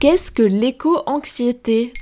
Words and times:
Qu'est-ce 0.00 0.30
que 0.30 0.42
l'éco-anxiété? 0.42 1.92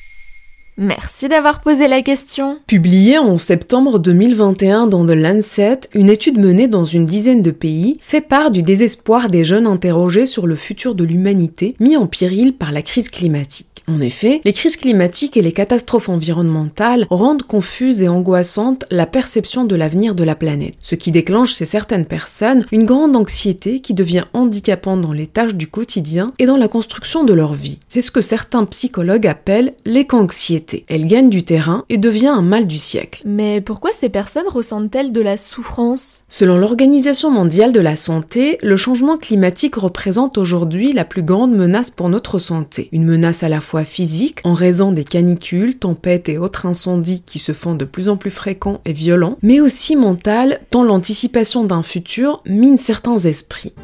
Merci 0.81 1.29
d'avoir 1.29 1.61
posé 1.61 1.89
la 1.89 2.03
question. 2.03 2.61
Publiée 2.69 3.19
en 3.19 3.37
septembre 3.37 3.99
2021 3.99 4.87
dans 4.87 5.05
The 5.05 5.11
Lancet, 5.11 5.81
une 5.93 6.09
étude 6.09 6.39
menée 6.39 6.69
dans 6.69 6.85
une 6.85 7.05
dizaine 7.05 7.43
de 7.43 7.51
pays 7.51 7.99
fait 8.01 8.21
part 8.21 8.53
du 8.53 8.63
désespoir 8.63 9.29
des 9.29 9.43
jeunes 9.43 9.67
interrogés 9.67 10.27
sur 10.27 10.47
le 10.47 10.55
futur 10.55 10.95
de 10.95 11.03
l'humanité 11.03 11.75
mis 11.81 11.97
en 11.97 12.07
péril 12.07 12.53
par 12.53 12.71
la 12.71 12.83
crise 12.83 13.11
climatique. 13.11 13.79
En 13.89 14.01
effet, 14.03 14.43
les 14.45 14.53
crises 14.53 14.77
climatiques 14.77 15.37
et 15.39 15.43
les 15.43 15.53
catastrophes 15.53 16.11
environnementales 16.11 17.07
rendent 17.09 17.43
confuse 17.43 18.03
et 18.03 18.09
angoissante 18.09 18.85
la 18.91 19.07
perception 19.07 19.65
de 19.65 19.75
l'avenir 19.75 20.15
de 20.15 20.25
la 20.25 20.35
planète, 20.35 20.75
ce 20.79 20.95
qui 20.95 21.11
déclenche 21.11 21.55
chez 21.55 21.65
certaines 21.65 22.05
personnes 22.05 22.67
une 22.71 22.85
grande 22.85 23.17
anxiété 23.17 23.81
qui 23.81 23.95
devient 23.95 24.25
handicapante 24.35 25.01
dans 25.01 25.15
les 25.15 25.27
tâches 25.27 25.55
du 25.55 25.69
quotidien 25.69 26.35
et 26.39 26.45
dans 26.45 26.59
la 26.59 26.69
construction 26.69 27.25
de 27.25 27.33
leur 27.33 27.55
vie. 27.55 27.79
C'est 27.89 28.03
ce 28.03 28.11
que 28.11 28.21
certains 28.21 28.67
psychologues 28.67 29.27
appellent 29.27 29.73
l'éco-anxiété. 29.87 30.68
Elle 30.89 31.07
gagne 31.07 31.31
du 31.31 31.43
terrain 31.43 31.85
et 31.89 31.99
devient 31.99 32.29
un 32.29 32.43
mal 32.43 32.67
du 32.67 32.79
siècle. 32.79 33.23
Mais 33.25 33.61
pourquoi 33.61 33.91
ces 33.93 34.09
personnes 34.09 34.49
ressentent-elles 34.49 35.13
de 35.13 35.21
la 35.21 35.37
souffrance? 35.37 36.25
Selon 36.29 36.59
l'Organisation 36.59 37.31
mondiale 37.31 37.73
de 37.73 37.81
la 37.81 37.97
santé, 37.97 38.59
le 38.63 38.77
changement 38.77 39.19
climatique 39.19 39.77
représente 39.77 40.39
aujourd'hui 40.39 40.93
la 40.93 41.05
plus 41.05 41.23
grande 41.23 41.55
menace 41.55 41.91
pour 41.91 42.09
notre 42.09 42.39
santé. 42.39 42.89
Une 42.93 43.05
menace 43.05 43.43
à 43.43 43.49
la 43.49 43.61
fois 43.61 43.85
physique 43.85 44.41
en 44.45 44.55
raison 44.55 44.93
des 44.93 45.05
canicules, 45.05 45.79
tempêtes 45.79 46.29
et 46.29 46.39
autres 46.39 46.67
incendies 46.67 47.23
qui 47.25 47.39
se 47.39 47.53
font 47.53 47.75
de 47.75 47.85
plus 47.85 48.09
en 48.09 48.17
plus 48.17 48.31
fréquents 48.31 48.81
et 48.85 48.93
violents, 48.93 49.39
mais 49.43 49.61
aussi 49.61 49.97
mentale 49.97 50.61
tant 50.71 50.85
l'anticipation 50.85 51.65
d'un 51.65 51.83
futur 51.83 52.43
mine 52.47 52.77
certains 52.77 53.19
esprits. 53.19 53.75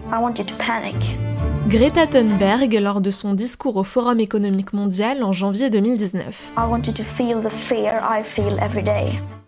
Greta 1.67 2.07
Thunberg 2.07 2.79
lors 2.79 3.01
de 3.01 3.11
son 3.11 3.33
discours 3.33 3.77
au 3.77 3.85
Forum 3.85 4.21
économique 4.21 4.75
mondial 4.75 5.23
en 5.23 5.33
janvier 5.33 5.71
2019. 5.71 6.53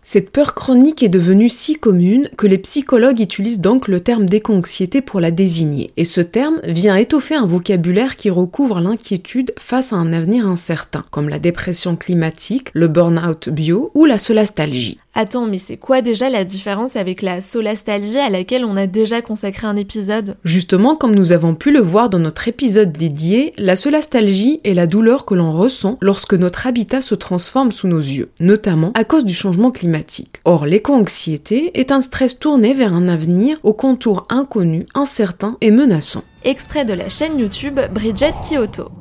Cette 0.01 0.31
peur 0.31 0.55
chronique 0.55 1.03
est 1.03 1.09
devenue 1.09 1.47
si 1.47 1.75
commune 1.75 2.29
que 2.35 2.47
les 2.47 2.57
psychologues 2.57 3.19
utilisent 3.19 3.61
donc 3.61 3.87
le 3.87 3.99
terme 3.99 4.25
d'éco-anxiété 4.25 5.01
pour 5.01 5.19
la 5.19 5.29
désigner. 5.29 5.91
Et 5.95 6.05
ce 6.05 6.21
terme 6.21 6.59
vient 6.63 6.95
étoffer 6.95 7.35
un 7.35 7.45
vocabulaire 7.45 8.15
qui 8.15 8.31
recouvre 8.31 8.79
l'inquiétude 8.79 9.53
face 9.59 9.93
à 9.93 9.97
un 9.97 10.11
avenir 10.11 10.47
incertain, 10.47 11.05
comme 11.11 11.29
la 11.29 11.39
dépression 11.39 11.95
climatique, 11.95 12.69
le 12.73 12.87
burn-out 12.87 13.49
bio 13.49 13.91
ou 13.93 14.05
la 14.05 14.17
solastalgie. 14.17 14.97
Attends, 15.19 15.47
mais 15.47 15.57
c'est 15.57 15.77
quoi 15.77 16.03
déjà 16.03 16.29
la 16.29 16.43
différence 16.43 16.95
avec 16.95 17.23
la 17.23 17.41
solastalgie 17.41 18.19
à 18.19 18.29
laquelle 18.29 18.63
on 18.63 18.77
a 18.77 18.85
déjà 18.85 19.23
consacré 19.23 19.65
un 19.65 19.75
épisode? 19.75 20.37
Justement, 20.43 20.95
comme 20.95 21.15
nous 21.15 21.31
avons 21.31 21.55
pu 21.55 21.71
le 21.71 21.79
voir 21.79 22.11
dans 22.11 22.19
notre 22.19 22.47
épisode 22.47 22.91
dédié, 22.91 23.51
la 23.57 23.75
solastalgie 23.75 24.61
est 24.63 24.75
la 24.75 24.85
douleur 24.85 25.25
que 25.25 25.33
l'on 25.33 25.53
ressent 25.53 25.97
lorsque 26.01 26.35
notre 26.35 26.67
habitat 26.67 27.01
se 27.01 27.15
transforme 27.15 27.71
sous 27.71 27.87
nos 27.87 27.97
yeux, 27.97 28.29
notamment 28.39 28.91
à 28.93 29.05
cause 29.05 29.25
du 29.25 29.33
changement 29.33 29.71
climatique. 29.71 30.39
Or, 30.45 30.67
l'éco-anxiété 30.67 31.71
est 31.73 31.91
un 31.91 32.01
stress 32.01 32.37
tourné 32.37 32.75
vers 32.75 32.93
un 32.93 33.07
avenir 33.07 33.57
aux 33.63 33.73
contours 33.73 34.27
inconnus, 34.29 34.85
incertains 34.93 35.57
et 35.61 35.71
menaçants. 35.71 36.25
Extrait 36.43 36.85
de 36.85 36.93
la 36.93 37.09
chaîne 37.09 37.39
YouTube 37.39 37.79
Bridget 37.91 38.33
Kyoto. 38.47 38.91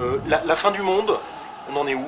Euh, 0.00 0.14
la, 0.28 0.44
la 0.44 0.56
fin 0.56 0.72
du 0.72 0.82
monde, 0.82 1.12
on 1.72 1.76
en 1.76 1.86
est 1.86 1.94
où? 1.94 2.02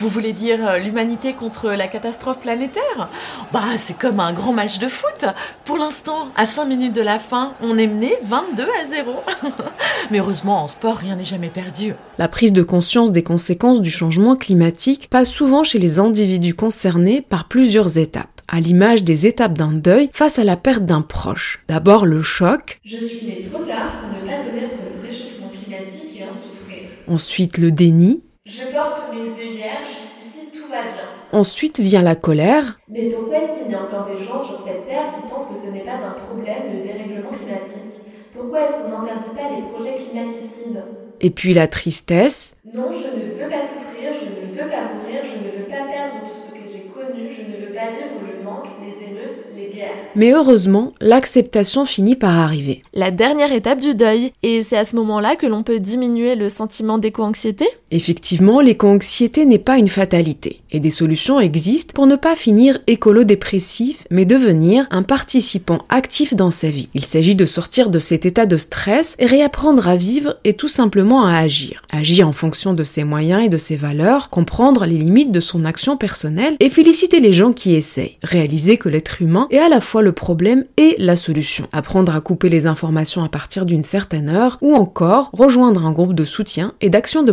Vous 0.00 0.08
voulez 0.08 0.32
dire 0.32 0.66
euh, 0.66 0.78
l'humanité 0.78 1.34
contre 1.34 1.70
la 1.70 1.86
catastrophe 1.86 2.40
planétaire? 2.40 3.08
Bah, 3.52 3.64
c'est 3.76 3.96
comme 3.96 4.18
un 4.18 4.32
grand 4.32 4.52
match 4.52 4.78
de 4.78 4.88
foot. 4.88 5.26
Pour 5.64 5.76
l'instant, 5.76 6.28
à 6.36 6.46
5 6.46 6.64
minutes 6.64 6.94
de 6.94 7.02
la 7.02 7.18
fin, 7.18 7.52
on 7.62 7.76
est 7.76 7.86
mené 7.86 8.14
22 8.24 8.62
à 8.64 8.86
0. 8.86 9.12
Mais 10.10 10.18
heureusement, 10.18 10.64
en 10.64 10.68
sport, 10.68 10.96
rien 10.96 11.16
n'est 11.16 11.24
jamais 11.24 11.48
perdu. 11.48 11.94
La 12.18 12.28
prise 12.28 12.52
de 12.52 12.62
conscience 12.62 13.12
des 13.12 13.22
conséquences 13.22 13.82
du 13.82 13.90
changement 13.90 14.36
climatique 14.36 15.08
passe 15.10 15.30
souvent 15.30 15.64
chez 15.64 15.78
les 15.78 16.00
individus 16.00 16.54
concernés 16.54 17.20
par 17.20 17.46
plusieurs 17.46 17.98
étapes 17.98 18.40
à 18.52 18.58
l'image 18.58 19.04
des 19.04 19.26
étapes 19.26 19.56
d'un 19.56 19.72
deuil 19.72 20.10
face 20.12 20.38
à 20.38 20.44
la 20.44 20.56
perte 20.56 20.84
d'un 20.84 21.02
proche. 21.02 21.62
D'abord 21.68 22.04
le 22.04 22.20
choc. 22.20 22.80
Je 22.84 22.96
suis 22.96 23.26
né 23.26 23.46
trop 23.52 23.62
tard 23.62 23.92
pour 24.00 24.20
ne 24.20 24.26
pas 24.26 24.42
connaître 24.42 24.74
le 24.96 25.06
réchauffement 25.06 25.50
climatique 25.50 26.18
et 26.18 26.24
en 26.24 26.32
souffrir. 26.32 26.88
Ensuite 27.06 27.58
le 27.58 27.70
déni. 27.70 28.22
Je 28.46 28.62
porte 28.72 29.14
mes 29.14 29.30
œillères, 29.40 29.69
Ensuite 31.32 31.80
vient 31.80 32.02
la 32.02 32.16
colère. 32.16 32.80
Mais 32.88 33.02
pourquoi 33.02 33.38
est-ce 33.38 33.52
qu'il 33.56 33.68
y 33.68 33.74
a 33.74 33.80
encore 33.80 34.04
des 34.04 34.18
gens 34.18 34.38
sur 34.38 34.56
cette 34.62 34.86
terre 34.86 35.10
qui 35.14 35.20
pensent 35.22 35.44
que 35.46 35.54
ce 35.54 35.68
n'est 35.68 35.80
pas 35.84 35.96
un 35.96 36.12
problème 36.12 36.66
le 36.68 36.80
dérèglement 36.80 37.32
climatique? 37.32 38.00
Pourquoi 38.32 38.62
est-ce 38.62 38.74
qu'on 38.74 38.88
n'interdit 38.88 39.30
pas 39.30 39.48
les 39.48 39.62
projets 39.62 39.94
climaticides? 39.94 40.84
Et 41.20 41.30
puis 41.30 41.54
la 41.54 41.68
tristesse. 41.68 42.56
Non, 42.64 42.90
je 43.04 43.16
ne 43.16 43.22
veux 43.22 43.36
pas 43.36 43.54
souffrir, 43.54 44.12
je 44.14 44.28
ne 44.28 44.40
veux 44.42 44.68
pas 44.68 44.82
mourir, 44.82 45.22
je 45.24 45.38
ne 45.38 45.50
veux 45.50 45.68
pas 45.68 45.82
perdre 45.88 46.20
tout 46.24 46.40
ce 46.48 46.52
que 46.52 46.66
j'ai 46.66 46.86
connu, 46.86 47.30
je 47.30 47.44
ne 47.44 47.56
veux 47.56 47.72
pas 47.72 47.90
vivre 47.90 48.20
le 48.20 48.40
manque, 48.42 48.70
les 48.78 49.02
émeutes, 49.02 49.46
les 49.50 49.70
guerres. 49.70 50.10
Mais 50.14 50.32
heureusement, 50.32 50.92
l'acceptation 51.00 51.84
finit 51.84 52.16
par 52.16 52.38
arriver. 52.38 52.82
La 52.92 53.10
dernière 53.12 53.52
étape 53.52 53.80
du 53.80 53.94
deuil, 53.94 54.32
et 54.42 54.62
c'est 54.62 54.78
à 54.78 54.84
ce 54.84 54.96
moment-là 54.96 55.36
que 55.36 55.46
l'on 55.46 55.62
peut 55.62 55.78
diminuer 55.80 56.34
le 56.34 56.48
sentiment 56.48 56.98
d'éco-anxiété? 56.98 57.66
Effectivement, 57.92 58.60
l'éco-anxiété 58.60 59.44
n'est 59.44 59.58
pas 59.58 59.76
une 59.76 59.88
fatalité, 59.88 60.60
et 60.70 60.78
des 60.78 60.90
solutions 60.90 61.40
existent 61.40 61.92
pour 61.92 62.06
ne 62.06 62.14
pas 62.14 62.36
finir 62.36 62.78
écolo-dépressif, 62.86 64.06
mais 64.10 64.24
devenir 64.24 64.86
un 64.92 65.02
participant 65.02 65.80
actif 65.88 66.34
dans 66.34 66.52
sa 66.52 66.70
vie. 66.70 66.88
Il 66.94 67.04
s'agit 67.04 67.34
de 67.34 67.44
sortir 67.44 67.90
de 67.90 67.98
cet 67.98 68.26
état 68.26 68.46
de 68.46 68.56
stress 68.56 69.16
et 69.18 69.26
réapprendre 69.26 69.88
à 69.88 69.96
vivre 69.96 70.36
et 70.44 70.54
tout 70.54 70.68
simplement 70.68 71.24
à 71.24 71.36
agir. 71.36 71.82
Agir 71.90 72.28
en 72.28 72.32
fonction 72.32 72.74
de 72.74 72.84
ses 72.84 73.02
moyens 73.02 73.44
et 73.44 73.48
de 73.48 73.56
ses 73.56 73.76
valeurs, 73.76 74.30
comprendre 74.30 74.86
les 74.86 74.98
limites 74.98 75.32
de 75.32 75.40
son 75.40 75.64
action 75.64 75.96
personnelle 75.96 76.56
et 76.60 76.70
féliciter 76.70 77.18
les 77.18 77.32
gens 77.32 77.52
qui 77.52 77.74
essayent. 77.74 78.18
Réaliser 78.22 78.76
que 78.76 78.88
l'être 78.88 79.20
humain 79.20 79.48
est 79.50 79.58
à 79.58 79.68
la 79.68 79.80
fois 79.80 80.02
le 80.02 80.12
problème 80.12 80.62
et 80.76 80.94
la 80.98 81.16
solution. 81.16 81.66
Apprendre 81.72 82.14
à 82.14 82.20
couper 82.20 82.50
les 82.50 82.66
informations 82.66 83.24
à 83.24 83.28
partir 83.28 83.66
d'une 83.66 83.82
certaine 83.82 84.28
heure 84.28 84.58
ou 84.60 84.74
encore 84.74 85.30
rejoindre 85.32 85.84
un 85.86 85.92
groupe 85.92 86.14
de 86.14 86.24
soutien 86.24 86.72
et 86.80 86.88
d'action 86.88 87.24
de 87.24 87.32